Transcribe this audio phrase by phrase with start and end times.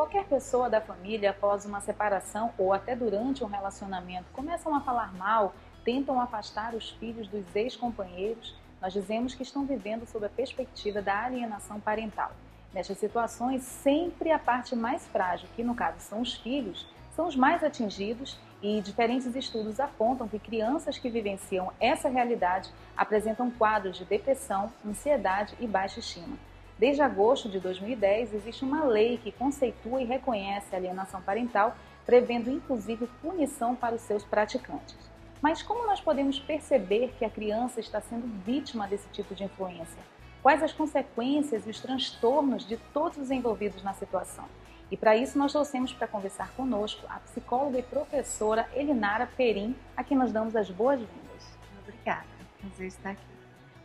[0.00, 5.12] qualquer pessoa da família, após uma separação ou até durante um relacionamento, começam a falar
[5.12, 11.02] mal, tentam afastar os filhos dos ex-companheiros, nós dizemos que estão vivendo sob a perspectiva
[11.02, 12.32] da alienação parental.
[12.72, 17.36] Nestas situações, sempre a parte mais frágil, que no caso são os filhos, são os
[17.36, 24.06] mais atingidos e diferentes estudos apontam que crianças que vivenciam essa realidade apresentam quadros de
[24.06, 26.38] depressão, ansiedade e baixa estima.
[26.80, 32.48] Desde agosto de 2010, existe uma lei que conceitua e reconhece a alienação parental, prevendo
[32.48, 34.96] inclusive punição para os seus praticantes.
[35.42, 40.02] Mas como nós podemos perceber que a criança está sendo vítima desse tipo de influência?
[40.42, 44.46] Quais as consequências e os transtornos de todos os envolvidos na situação?
[44.90, 50.02] E para isso nós trouxemos para conversar conosco a psicóloga e professora Elinara Perim, a
[50.02, 51.58] quem nós damos as boas-vindas.
[51.82, 52.24] Obrigada,
[52.58, 53.39] prazer estar aqui.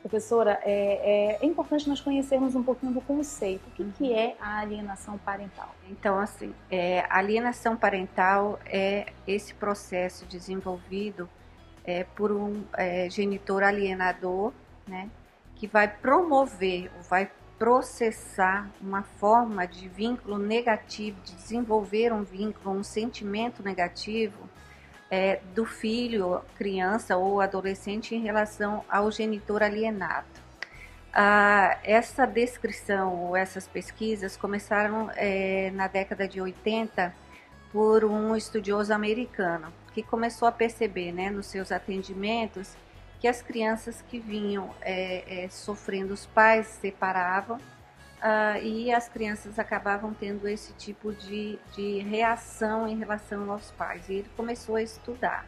[0.06, 3.66] Professora, é, é, importante nós conhecermos um pouquinho do conceito.
[3.70, 5.74] O que, que é a alienação parental?
[5.90, 11.28] Então, assim, é, a alienação parental é esse processo desenvolvido
[11.84, 14.54] é, por um é, genitor alienador,
[14.88, 15.10] né,
[15.56, 22.84] que vai promover, vai processar uma forma de vínculo negativo, de desenvolver um vínculo, um
[22.84, 24.48] sentimento negativo
[25.10, 30.28] é, do filho, criança ou adolescente em relação ao genitor alienado.
[31.14, 37.14] Ah, essa descrição ou essas pesquisas começaram é, na década de 80
[37.72, 42.76] por um estudioso americano que começou a perceber né, nos seus atendimentos
[43.22, 47.60] que as crianças que vinham é, é, sofrendo, os pais se separavam
[48.22, 54.08] uh, e as crianças acabavam tendo esse tipo de, de reação em relação aos pais.
[54.10, 55.46] E ele começou a estudar.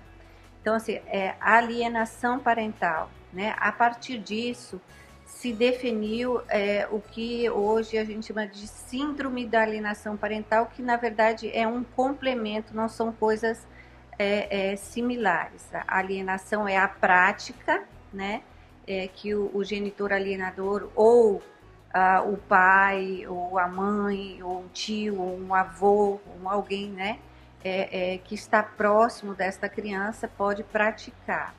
[0.61, 3.09] Então, assim, é alienação parental.
[3.31, 3.55] Né?
[3.57, 4.81] A partir disso,
[5.25, 10.81] se definiu é, o que hoje a gente chama de síndrome da alienação parental, que
[10.81, 13.67] na verdade é um complemento, não são coisas
[14.17, 15.67] é, é, similares.
[15.73, 18.41] A alienação é a prática, né,
[18.87, 21.43] é, que o, o, genitor alienador ou
[21.97, 27.19] ah, o pai, ou a mãe, ou um tio, ou um avô, ou alguém, né,
[27.63, 31.55] é, é, que está próximo desta criança pode praticar.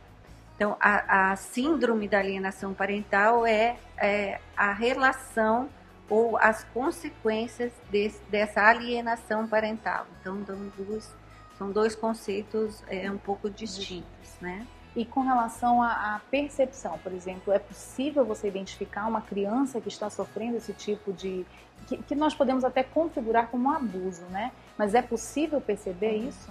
[0.55, 5.69] Então, a, a síndrome da alienação parental é, é a relação
[6.09, 10.07] ou as consequências desse, dessa alienação parental.
[10.21, 10.43] Então,
[10.77, 11.15] duas
[11.59, 14.65] são dois conceitos é, um pouco distintos, né?
[14.99, 20.11] E com relação à, percepção, por exemplo, é possível você identificar uma criança que está
[20.11, 21.47] sofrendo esse tipo de.
[21.87, 24.51] que, que nós podemos até configurar como um abuso, né?
[24.77, 26.29] Mas é possível perceber uhum.
[26.29, 26.51] isso?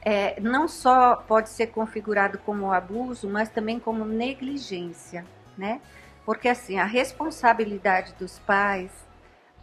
[0.00, 5.26] É, não só pode ser configurado como abuso, mas também como negligência,
[5.58, 5.80] né?
[6.24, 8.92] Porque assim, a responsabilidade dos pais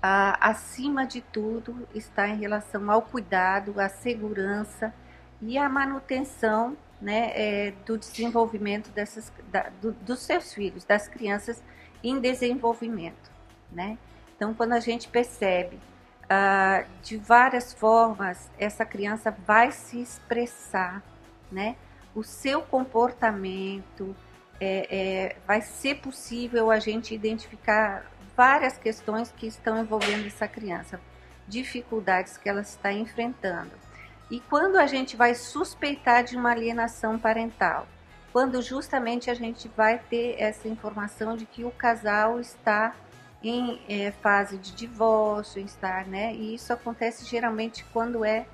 [0.01, 4.93] ah, acima de tudo, está em relação ao cuidado, à segurança
[5.41, 11.63] e à manutenção né, é, do desenvolvimento dessas, da, do, dos seus filhos, das crianças
[12.03, 13.31] em desenvolvimento.
[13.71, 13.97] Né?
[14.35, 15.79] Então, quando a gente percebe
[16.29, 21.03] ah, de várias formas, essa criança vai se expressar,
[21.51, 21.75] né?
[22.13, 24.15] o seu comportamento,
[24.59, 28.05] é, é, vai ser possível a gente identificar
[28.35, 30.99] várias questões que estão envolvendo essa criança,
[31.47, 33.71] dificuldades que ela está enfrentando.
[34.29, 37.87] E quando a gente vai suspeitar de uma alienação parental?
[38.31, 42.95] Quando justamente a gente vai ter essa informação de que o casal está
[43.43, 46.33] em é, fase de divórcio, estar, né?
[46.33, 48.45] E isso acontece geralmente quando é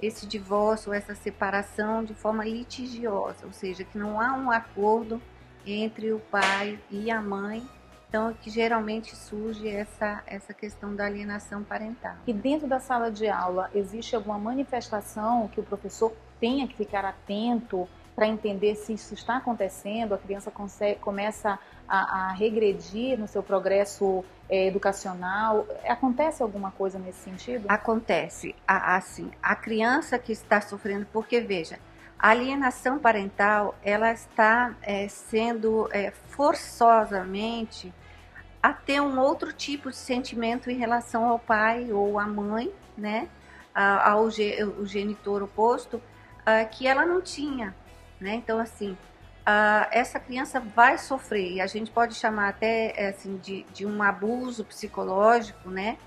[0.00, 5.20] esse divórcio, essa separação de forma litigiosa, ou seja, que não há um acordo
[5.66, 7.66] entre o pai e a mãe
[8.14, 12.14] então, que geralmente surge essa, essa questão da alienação parental.
[12.24, 17.04] E dentro da sala de aula, existe alguma manifestação que o professor tenha que ficar
[17.04, 21.58] atento para entender se isso está acontecendo, a criança consegue, começa
[21.88, 25.66] a, a, regredir no seu progresso é, educacional?
[25.84, 27.66] Acontece alguma coisa nesse sentido?
[27.68, 28.54] Acontece.
[28.64, 31.80] Assim, a criança que está sofrendo, porque veja,
[32.16, 37.92] a alienação parental ela está é, sendo é, forçosamente
[38.64, 43.28] a ter um outro tipo de sentimento em relação ao pai ou à mãe, né,
[43.74, 47.76] ao genitor oposto, uh, que ela não tinha,
[48.18, 48.36] né?
[48.36, 53.64] Então assim, uh, essa criança vai sofrer e a gente pode chamar até assim de,
[53.64, 55.98] de um abuso psicológico, né?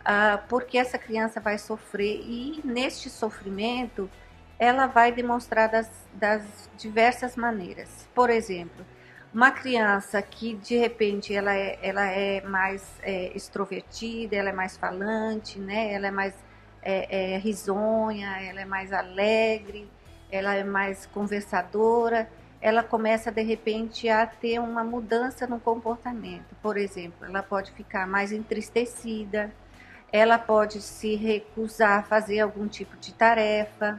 [0.00, 4.10] Uh, porque essa criança vai sofrer e neste sofrimento
[4.58, 8.06] ela vai demonstrar das, das diversas maneiras.
[8.14, 8.84] Por exemplo,
[9.34, 14.76] uma criança que de repente ela é, ela é mais é, extrovertida, ela é mais
[14.76, 15.92] falante, né?
[15.92, 16.34] Ela é mais
[16.82, 19.88] é, é risonha, ela é mais alegre,
[20.30, 22.28] ela é mais conversadora,
[22.60, 26.54] ela começa de repente a ter uma mudança no comportamento.
[26.62, 29.50] Por exemplo, ela pode ficar mais entristecida,
[30.12, 33.98] ela pode se recusar a fazer algum tipo de tarefa,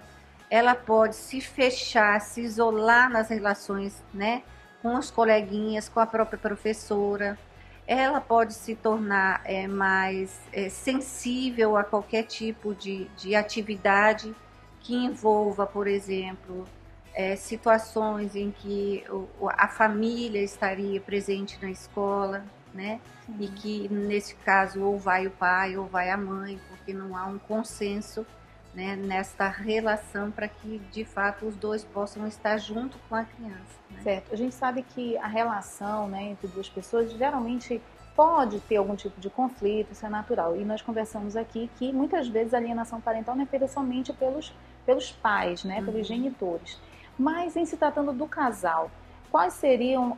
[0.50, 4.44] ela pode se fechar, se isolar nas relações, né,
[4.84, 7.40] com os coleguinhas, com a própria professora.
[7.88, 14.36] Ela pode se tornar é, mais é, sensível a qualquer tipo de, de atividade
[14.82, 16.68] que envolva, por exemplo,
[17.14, 22.44] é, situações em que o, a família estaria presente na escola,
[22.74, 23.00] né?
[23.26, 23.36] Sim.
[23.40, 27.26] E que nesse caso ou vai o pai ou vai a mãe, porque não há
[27.26, 28.26] um consenso
[28.74, 33.80] né, nesta relação para que de fato os dois possam estar junto com a criança.
[33.92, 34.02] Né?
[34.02, 34.34] Certo.
[34.34, 37.82] A gente sabe que a relação né, entre duas pessoas geralmente
[38.16, 40.56] pode ter algum tipo de conflito, isso é natural.
[40.56, 44.54] E nós conversamos aqui que muitas vezes a alienação parental não é feita somente pelos,
[44.86, 45.86] pelos pais, né, uhum.
[45.86, 46.80] pelos genitores.
[47.18, 48.90] Mas em se tratando do casal,
[49.32, 50.18] quais seriam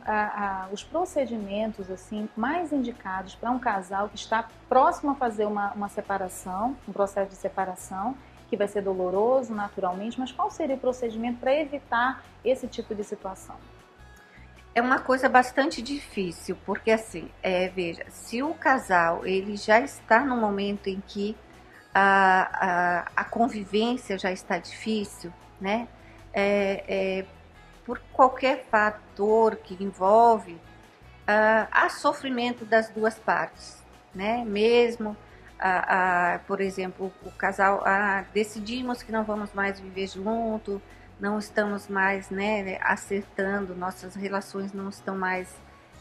[0.70, 5.88] os procedimentos assim mais indicados para um casal que está próximo a fazer uma, uma
[5.88, 8.14] separação, um processo de separação
[8.48, 13.02] que vai ser doloroso naturalmente, mas qual seria o procedimento para evitar esse tipo de
[13.04, 13.56] situação?
[14.74, 20.20] É uma coisa bastante difícil, porque assim, é, veja, se o casal ele já está
[20.20, 21.34] no momento em que
[21.94, 25.88] a, a, a convivência já está difícil, né?
[26.32, 27.26] É, é,
[27.86, 33.82] por qualquer fator que envolve, uh, há sofrimento das duas partes,
[34.14, 34.44] né?
[34.44, 35.16] Mesmo
[35.58, 40.80] a, a, por exemplo, o casal, a, decidimos que não vamos mais viver junto,
[41.18, 45.54] não estamos mais né, acertando, nossas relações não estão mais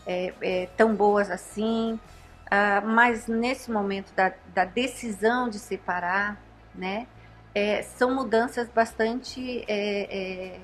[0.06, 6.38] é, é, tão boas assim, uh, mas nesse momento da, da, decisão de separar,
[6.74, 7.07] né,
[7.54, 10.60] é, são mudanças bastante é, é,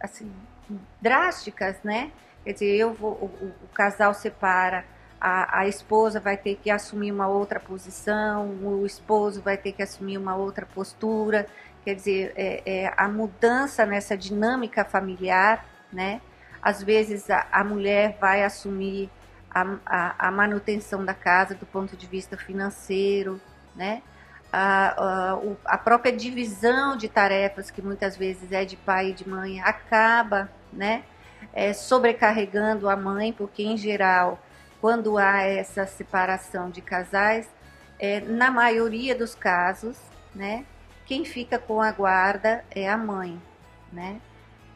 [0.00, 0.32] assim,
[1.00, 2.12] drásticas, né?
[2.44, 4.84] Quer dizer, eu vou, o, o casal separa,
[5.24, 9.80] a, a, esposa vai ter que assumir uma outra posição, o esposo vai ter que
[9.80, 11.46] assumir uma outra postura.
[11.84, 16.20] Quer dizer, é, é a mudança nessa dinâmica familiar, né?
[16.60, 19.08] Às vezes a, a mulher vai assumir
[19.48, 23.40] a, a, a, manutenção da casa do ponto de vista financeiro,
[23.76, 24.02] né?
[24.52, 29.60] A, a, própria divisão de tarefas que muitas vezes é de pai e de mãe
[29.60, 31.04] acaba, né?
[31.52, 34.40] É, sobrecarregando a mãe, porque em geral
[34.82, 37.48] quando há essa separação de casais,
[38.00, 39.96] é, na maioria dos casos,
[40.34, 40.66] né,
[41.06, 43.40] quem fica com a guarda é a mãe,
[43.92, 44.20] né?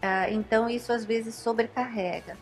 [0.01, 2.37] Ah, então isso às vezes sobrecarrega.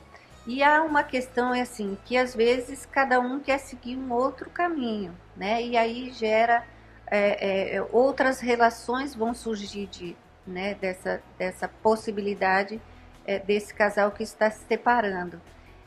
[0.46, 4.50] E há uma questão é assim que às vezes cada um quer seguir um outro
[4.50, 5.62] caminho, né?
[5.62, 6.66] E aí gera
[7.06, 10.14] é, é, outras relações vão surgir de,
[10.46, 12.78] né, dessa, dessa possibilidade
[13.24, 15.40] é, desse casal que está se separando.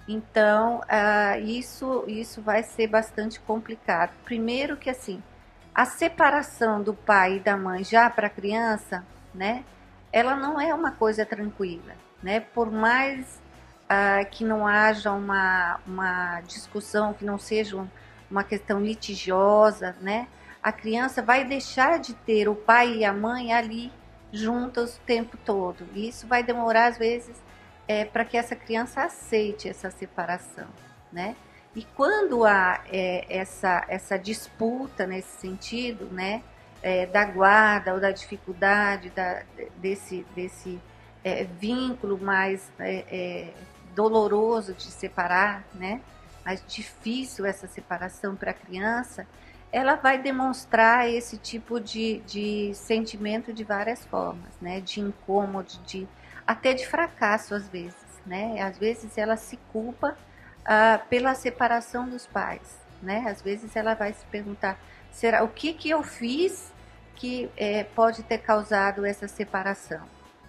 [0.07, 4.12] Então, uh, isso, isso vai ser bastante complicado.
[4.24, 5.21] Primeiro que assim,
[5.75, 9.65] a separação do pai e da mãe já para a criança, né?
[10.12, 11.94] Ela não é uma coisa tranquila,
[12.24, 12.39] né?
[12.39, 13.42] Por mais
[13.83, 17.86] uh, que não haja uma, uma discussão, que não seja
[18.31, 20.27] uma questão litigiosa, né?
[20.63, 23.91] A criança vai deixar de ter o pai e a mãe ali
[24.31, 25.88] juntos o tempo todo.
[25.93, 27.36] E isso vai demorar, às vezes,
[27.88, 30.67] é, para que essa criança aceite essa separação,
[31.12, 31.36] né?
[31.75, 36.41] E quando há é, essa, essa disputa nesse sentido, né,
[36.82, 39.44] é, da guarda ou da dificuldade da,
[39.77, 40.79] desse, desse
[41.24, 43.53] é, vínculo mais é, é,
[43.94, 46.01] doloroso de separar, né,
[46.44, 49.27] mais difícil essa separação para a criança,
[49.72, 56.08] ela vai demonstrar esse tipo de, de sentimento de várias formas, né, de incômodo, de
[56.48, 58.62] até de fracasso às vezes, né?
[58.62, 60.18] Às vezes ela se culpa
[60.66, 63.25] ah, pela separação dos pais, né?
[63.27, 64.80] Às vezes ela vai se perguntar,
[65.12, 66.72] será o que que eu fiz
[67.16, 70.01] que é, pode ter causado essa separação,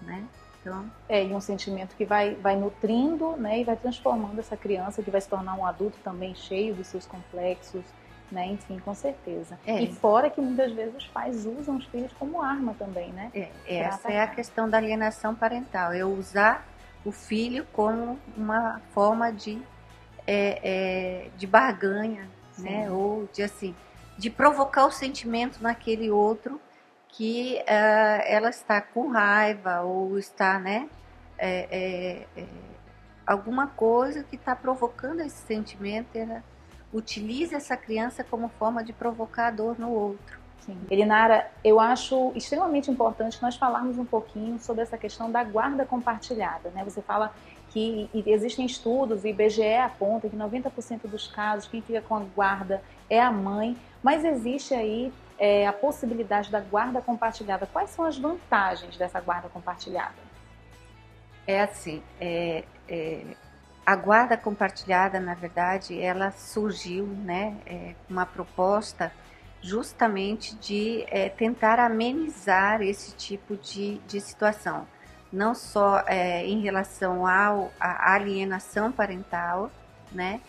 [0.02, 0.24] né?
[0.60, 3.60] Então, é e um sentimento que vai vai nutrindo, né?
[3.60, 7.06] E vai transformando essa criança que vai se tornar um adulto também cheio dos seus
[7.06, 7.84] complexos,
[8.30, 8.46] né?
[8.46, 9.58] Enfim, com certeza.
[9.66, 9.82] É.
[9.82, 13.30] E fora que muitas vezes os pais usam os filhos como arma também, né?
[13.34, 15.94] É, essa é a questão da alienação parental.
[15.94, 16.66] Eu usar
[17.04, 19.60] o filho como uma forma de,
[20.26, 22.64] é, é, de barganha, Sim.
[22.64, 22.90] né?
[22.90, 23.74] Ou de assim,
[24.16, 26.60] de provocar o sentimento naquele outro
[27.08, 30.88] que uh, ela está com raiva ou está, né?
[31.38, 32.46] É, é, é
[33.26, 36.42] alguma coisa que está provocando esse sentimento, ela
[36.92, 40.38] utilize essa criança como forma de provocar dor no outro.
[40.60, 40.78] Sim.
[40.90, 46.70] Elinara, eu acho extremamente importante nós falarmos um pouquinho sobre essa questão da guarda compartilhada.
[46.70, 46.84] Né?
[46.84, 47.32] Você fala
[47.70, 52.82] que existem estudos, o IBGE aponta que 90% dos casos quem fica com a guarda
[53.08, 57.66] é a mãe, mas existe aí é, a possibilidade da guarda compartilhada.
[57.66, 60.16] Quais são as vantagens dessa guarda compartilhada?
[61.46, 63.22] É assim, é, é,
[63.88, 69.10] a guarda compartilhada, na verdade, ela surgiu, né, é, uma proposta
[69.62, 74.86] justamente de é, tentar amenizar esse tipo de, de situação,
[75.32, 79.72] não só é, em relação ao, à alienação parental,
[80.12, 80.42] né,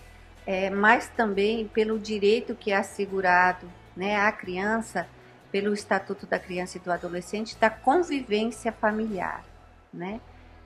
[0.46, 5.08] é, mas também pelo direito que é assegurado né, à criança
[5.50, 9.46] pelo Estatuto da Criança e do Adolescente da convivência familiar,
[9.94, 10.20] né?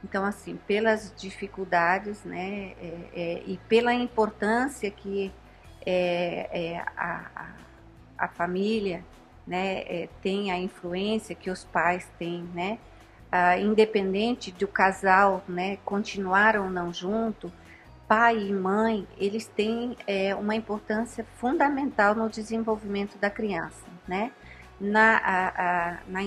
[0.04, 5.32] Então, assim, pelas dificuldades, né, é, é, e pela importância que
[5.86, 7.48] é, é a,
[8.18, 9.04] a, família,
[9.48, 12.78] né, é, tem a influência que os pais têm, né,
[13.60, 17.52] independente do casal, né, continuar ou não junto,
[18.08, 24.32] pai e mãe, eles têm é, uma importância fundamental no desenvolvimento da criança, né?
[24.80, 26.22] Na, a, a, na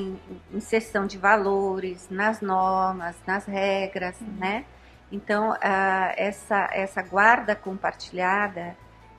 [0.53, 4.29] inserção de valores, nas normas, nas regras, uhum.
[4.39, 4.65] né?
[5.11, 8.77] Então, a, essa, essa guarda compartilhada,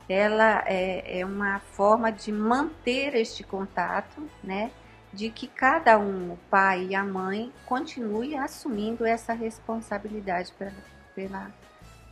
[0.10, 4.72] ela é, é uma forma de manter este contato, né?
[5.14, 10.74] De que cada um, o pai e a mãe, continue assumindo essa responsabilidade pela,
[11.16, 11.52] pela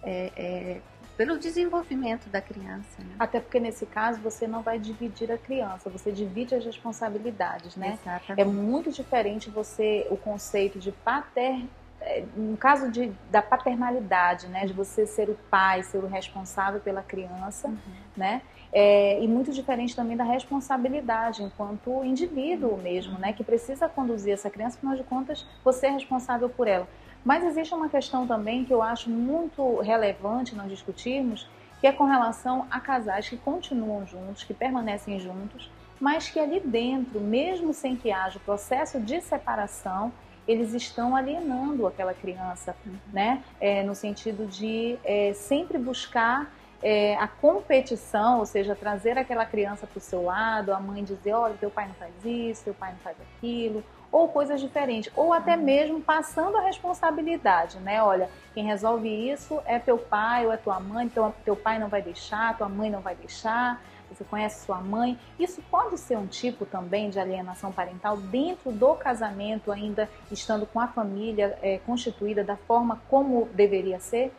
[0.04, 0.82] é, é,
[1.18, 3.00] pelo desenvolvimento da criança.
[3.00, 3.16] Né?
[3.18, 7.98] Até porque nesse caso você não vai dividir a criança, você divide as responsabilidades, né?
[8.02, 8.42] Exatamente.
[8.42, 11.66] É muito diferente você o conceito de pater
[12.02, 16.80] é, no caso de, da paternalidade, né, de você ser o pai, ser o responsável
[16.80, 17.78] pela criança, uhum.
[18.16, 24.34] né, é, e muito diferente também da responsabilidade enquanto indivíduo mesmo, né, que precisa conduzir
[24.34, 26.88] essa criança, afinal de contas, você é responsável por ela.
[27.26, 31.50] Mas existe uma questão também que eu acho muito relevante nós discutirmos,
[31.82, 36.60] que é com relação a casais que continuam juntos, que permanecem juntos, mas que ali
[36.60, 40.14] dentro, mesmo sem que haja o processo de separação,
[40.48, 42.76] eles estão alienando aquela criança,
[43.12, 43.44] né?
[43.60, 46.54] É, no sentido de é, sempre buscar
[46.84, 51.34] é, a competição, ou seja, trazer aquela criança para o seu lado, a mãe dizer,
[51.34, 53.84] olha, teu pai não faz isso, teu pai não faz aquilo,
[54.16, 55.64] ou coisas diferentes, ou até uhum.
[55.64, 58.02] mesmo passando a responsabilidade, né?
[58.02, 61.90] Olha, quem resolve isso é teu pai ou é tua mãe, teu, teu pai não
[61.90, 65.20] vai deixar, tua mãe não vai deixar, você conhece sua mãe.
[65.38, 70.80] Isso pode ser um tipo também de alienação parental dentro do casamento, ainda estando com
[70.80, 74.34] a família é, constituída da forma como deveria ser?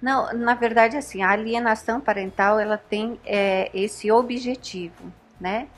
[0.00, 5.68] Não, na verdade, assim, a alienação parental ela tem é, esse objetivo, né?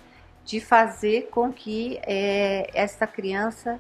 [0.49, 3.79] De fazer com que é, essa criança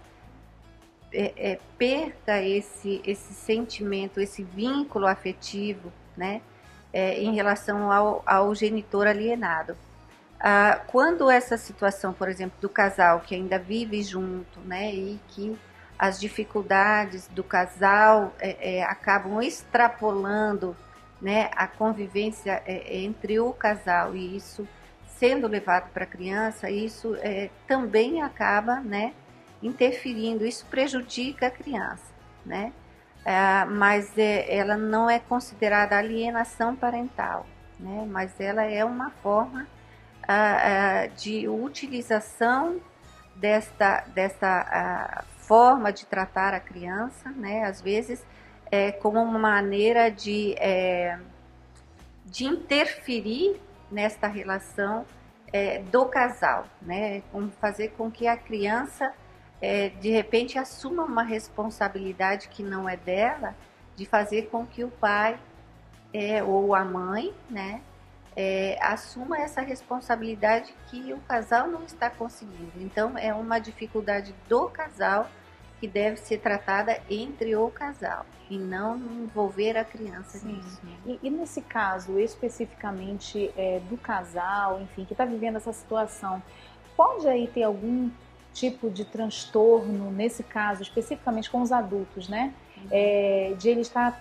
[1.10, 6.42] é, é, perca esse, esse sentimento, esse vínculo afetivo, né,
[6.92, 9.74] é, em relação ao, ao genitor alienado.
[10.38, 15.58] Ah, quando essa situação, por exemplo, do casal que ainda vive junto, né, e que
[15.98, 20.76] as dificuldades do casal é, é, acabam extrapolando,
[21.18, 24.68] né, a convivência entre o casal e isso
[25.18, 29.12] sendo levado para a criança, isso é, também acaba, né,
[29.62, 32.12] interferindo, isso prejudica a criança,
[32.46, 32.72] né?
[33.24, 37.46] É, mas é, ela não é considerada alienação parental,
[37.78, 38.06] né?
[38.08, 39.66] Mas ela é uma forma
[40.26, 42.80] ah, ah, de utilização
[43.34, 47.64] desta, desta forma de tratar a criança, né?
[47.64, 48.24] Às vezes
[48.70, 51.18] é, como uma maneira de, é,
[52.24, 53.60] de interferir
[53.90, 55.04] nesta relação
[55.52, 57.22] é, do casal, né?
[57.32, 59.12] Como fazer com que a criança
[59.60, 63.54] é, de repente assuma uma responsabilidade que não é dela,
[63.96, 65.38] de fazer com que o pai
[66.12, 67.82] é, ou a mãe, né,
[68.36, 72.72] é, assuma essa responsabilidade que o casal não está conseguindo.
[72.76, 75.28] Então é uma dificuldade do casal
[75.80, 80.54] que deve ser tratada entre o casal e não envolver a criança Sim.
[80.54, 80.80] nisso.
[81.06, 86.42] E, e, nesse caso especificamente é, do casal, enfim, que está vivendo essa situação,
[86.96, 88.10] pode aí ter algum
[88.52, 92.54] tipo de transtorno nesse caso, especificamente com os adultos, né?
[92.76, 92.88] Uhum.
[92.90, 94.20] É, de ele estar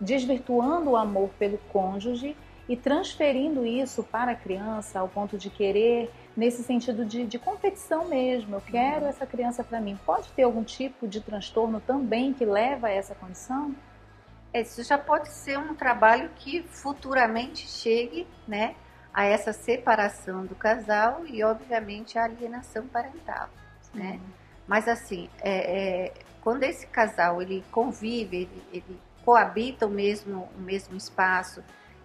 [0.00, 2.36] desvirtuando o amor pelo cônjuge
[2.68, 8.08] e transferindo isso para a criança ao ponto de querer nesse sentido de, de competição
[8.08, 8.56] mesmo.
[8.56, 9.08] Eu quero uhum.
[9.08, 9.98] essa criança para mim.
[10.04, 13.74] Pode ter algum tipo de transtorno também que leva a essa condição?
[14.52, 18.74] É, isso já pode ser um trabalho que futuramente chegue, né,
[19.12, 23.48] a essa separação do casal e, obviamente, a alienação parental,
[23.94, 24.20] né?
[24.66, 30.60] Mas, assim, é, é, quando esse casal, ele convive, ele, ele coabita o mesmo, o
[30.60, 31.62] mesmo espaço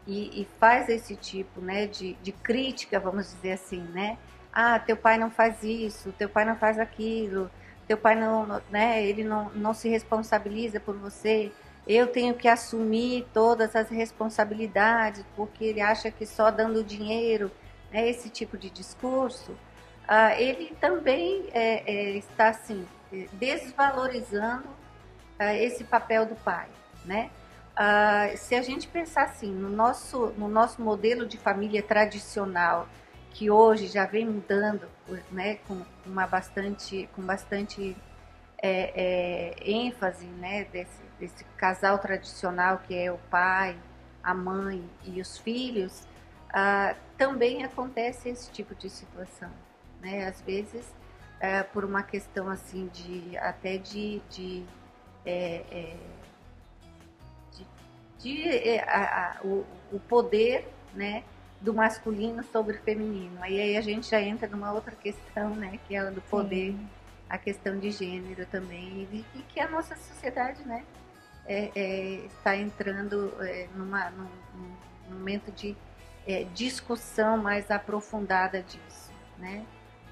[0.08, 4.18] e, e faz esse tipo, né, de, de crítica, vamos dizer assim, né?
[4.54, 7.50] Ah, teu pai não faz isso, teu pai não faz aquilo,
[7.88, 11.52] teu pai não, né, ele não, não se responsabiliza por você,
[11.88, 17.52] eu tenho que assumir todas as responsabilidades porque ele acha que só dando dinheiro,
[17.92, 19.56] né, esse tipo de discurso,
[20.08, 22.86] ah, ele também é, é, está assim
[23.34, 24.68] desvalorizando
[25.40, 26.68] ah, esse papel do pai,
[27.06, 27.30] né?
[27.76, 32.88] Ah, se a gente pensar assim no nosso no nosso modelo de família tradicional
[33.32, 34.88] que hoje já vem mudando,
[35.32, 37.96] né, com uma bastante com bastante
[38.62, 43.78] é, é, ênfase, né, desse desse casal tradicional que é o pai,
[44.24, 46.08] a mãe e os filhos,
[46.54, 49.52] ah, também acontece esse tipo de situação,
[50.02, 50.28] né?
[50.28, 50.86] Às vezes
[51.42, 54.64] é, por uma questão assim de até de, de,
[55.26, 55.98] é, de,
[58.22, 61.24] de é, a, a, o, o, poder, né?
[61.62, 63.38] do masculino sobre o feminino.
[63.42, 66.72] Aí, aí a gente já entra numa outra questão, né, que é a do poder,
[66.72, 66.90] Sim.
[67.30, 70.84] a questão de gênero também, e, e que a nossa sociedade, né,
[71.46, 75.76] é, é, está entrando é, numa, num, num, momento de
[76.26, 79.66] é, discussão mais aprofundada disso, né?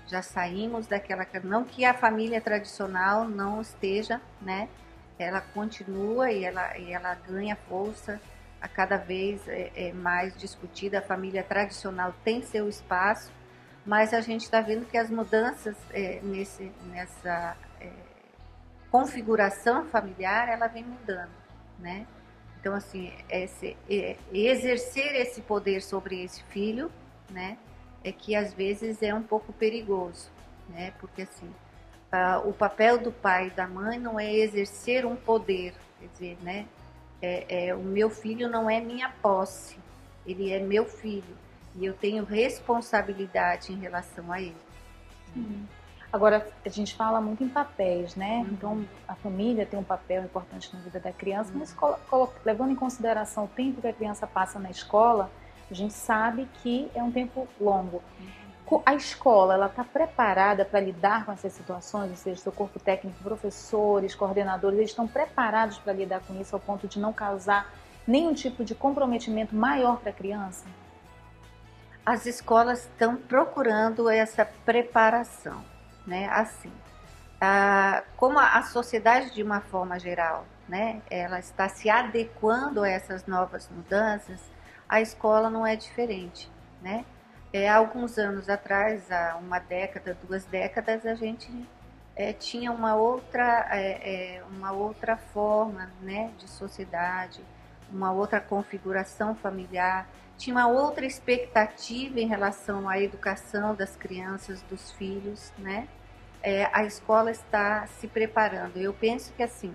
[0.07, 4.67] Já saímos daquela não que a família tradicional não esteja, né?
[5.19, 8.19] Ela continua e ela, e ela ganha força
[8.61, 10.99] a cada vez é, é mais discutida.
[10.99, 13.31] A família tradicional tem seu espaço,
[13.85, 17.91] mas a gente está vendo que as mudanças é, nesse, nessa é,
[18.89, 21.31] configuração familiar, ela vem mudando,
[21.77, 22.07] né?
[22.59, 23.77] Então, assim, esse,
[24.33, 26.91] exercer esse poder sobre esse filho,
[27.29, 27.57] né?
[28.03, 30.29] É que às vezes é um pouco perigoso,
[30.67, 30.91] né?
[30.99, 31.49] Porque, assim,
[32.45, 36.65] o papel do pai e da mãe não é exercer um poder, quer dizer, né?
[37.21, 39.77] É, é, o meu filho não é minha posse,
[40.25, 41.37] ele é meu filho
[41.75, 44.55] e eu tenho responsabilidade em relação a ele.
[45.33, 45.67] Sim.
[46.11, 48.37] Agora, a gente fala muito em papéis, né?
[48.37, 48.47] Uhum.
[48.51, 51.59] Então, a família tem um papel importante na vida da criança, uhum.
[51.59, 51.75] mas
[52.43, 55.29] levando em consideração o tempo que a criança passa na escola,
[55.69, 58.01] a gente sabe que é um tempo longo.
[58.19, 58.48] Uhum.
[58.85, 62.11] A escola, ela está preparada para lidar com essas situações?
[62.11, 66.59] Ou seja, seu corpo técnico, professores, coordenadores, eles estão preparados para lidar com isso ao
[66.59, 67.73] ponto de não causar
[68.05, 70.65] nenhum tipo de comprometimento maior para a criança?
[72.05, 75.63] As escolas estão procurando essa preparação
[76.09, 76.27] né?
[76.29, 76.71] Assim,
[78.17, 81.01] como a, a sociedade de uma forma geral, né?
[81.09, 84.41] Ela está se adequando a essas novas mudanças,
[84.89, 86.51] a escola não é diferente,
[86.81, 87.05] né?
[87.51, 91.49] É, alguns anos atrás, há uma década, duas décadas, a gente
[92.15, 97.41] é, tinha uma outra, é, é, uma outra forma né, de sociedade,
[97.91, 100.07] uma outra configuração familiar,
[100.37, 105.87] tinha uma outra expectativa em relação à educação das crianças, dos filhos, né?
[106.41, 108.77] é, a escola está se preparando.
[108.77, 109.73] Eu penso que assim,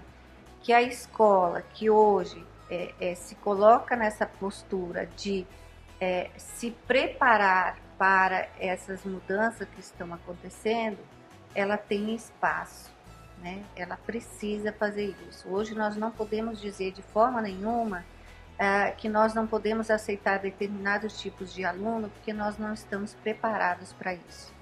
[0.63, 5.47] que a escola que hoje é, é, se coloca nessa postura de
[6.01, 10.99] é, se preparar para essas mudanças que estão acontecendo,
[11.55, 12.93] ela tem espaço,
[13.39, 13.63] né?
[13.77, 15.49] Ela precisa fazer isso.
[15.49, 18.05] Hoje nós não podemos dizer de forma nenhuma
[18.59, 23.93] é, que nós não podemos aceitar determinados tipos de aluno porque nós não estamos preparados
[23.93, 24.53] para isso.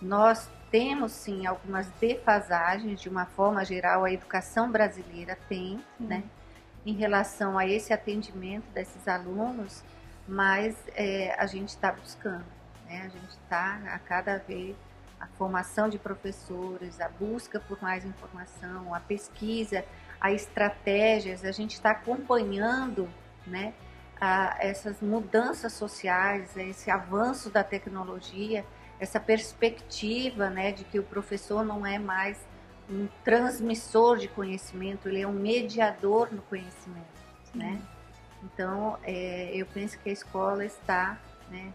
[0.00, 6.22] Nós temos sim algumas defasagens, de uma forma geral, a educação brasileira tem, né,
[6.84, 9.82] em relação a esse atendimento desses alunos,
[10.28, 12.44] mas é, a gente está buscando,
[12.86, 14.76] né, a gente está a cada vez
[15.18, 19.84] a formação de professores, a busca por mais informação, a pesquisa,
[20.20, 23.08] a estratégias, a gente está acompanhando,
[23.46, 23.72] né,
[24.20, 28.64] a, essas mudanças sociais, esse avanço da tecnologia
[29.00, 32.38] essa perspectiva né, de que o professor não é mais
[32.90, 37.06] um transmissor de conhecimento, ele é um mediador no conhecimento,
[37.54, 37.78] né?
[38.42, 41.18] Então, é, eu penso que a escola está
[41.50, 41.72] né,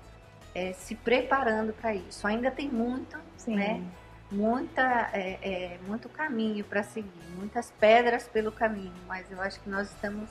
[0.55, 2.25] é, se preparando para isso.
[2.25, 3.55] Ainda tem muito, Sim.
[3.55, 3.83] né?
[4.31, 9.69] Muita, é, é muito caminho para seguir, muitas pedras pelo caminho, mas eu acho que
[9.69, 10.27] nós estamos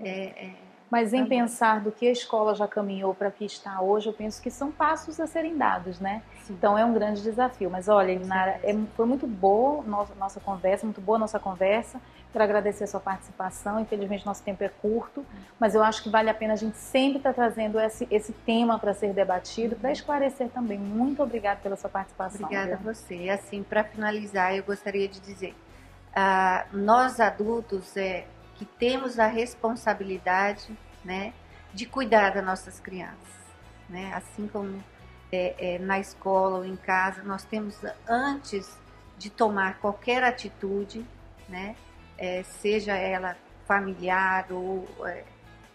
[0.00, 0.54] é, é,
[0.90, 4.40] Mas em pensar do que a escola já caminhou para que está hoje, eu penso
[4.42, 6.22] que são passos a serem dados, né?
[6.44, 6.54] Sim.
[6.54, 7.70] Então é um grande desafio.
[7.70, 8.60] Mas olha, Elinara,
[8.96, 12.00] foi muito boa nossa, nossa conversa, muito boa nossa conversa.
[12.34, 13.78] Quero agradecer a sua participação.
[13.78, 15.24] Infelizmente, nosso tempo é curto,
[15.56, 18.32] mas eu acho que vale a pena a gente sempre estar tá trazendo esse, esse
[18.32, 20.76] tema para ser debatido, para esclarecer também.
[20.76, 22.40] Muito obrigada pela sua participação.
[22.40, 22.90] Obrigada viu?
[22.90, 23.28] a você.
[23.28, 25.54] Assim, para finalizar, eu gostaria de dizer:
[26.12, 31.32] ah, nós adultos é, que temos a responsabilidade né,
[31.72, 33.44] de cuidar das nossas crianças.
[33.88, 34.12] Né?
[34.12, 34.82] Assim como
[35.30, 38.76] é, é, na escola ou em casa, nós temos, antes
[39.16, 41.06] de tomar qualquer atitude,
[41.48, 41.76] né,
[42.18, 45.24] é, seja ela familiar ou é,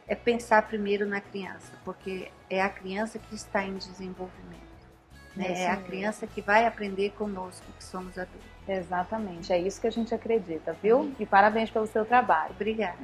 [0.08, 4.60] é, pensar primeiro na criança, porque é a criança que está em desenvolvimento.
[5.36, 5.64] Né?
[5.64, 8.50] É a criança que vai aprender conosco, que somos adultos.
[8.68, 11.00] Exatamente, é isso que a gente acredita, viu?
[11.00, 11.16] Uhum.
[11.20, 12.52] E parabéns pelo seu trabalho.
[12.52, 12.98] Obrigada.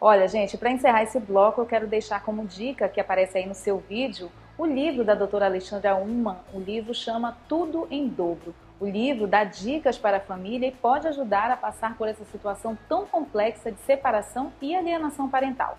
[0.00, 3.54] Olha, gente, para encerrar esse bloco, eu quero deixar como dica que aparece aí no
[3.54, 6.44] seu vídeo o livro da doutora Alexandra Uma.
[6.52, 8.54] O livro chama Tudo em Dobro.
[8.80, 12.78] O livro dá dicas para a família e pode ajudar a passar por essa situação
[12.88, 15.76] tão complexa de separação e alienação parental.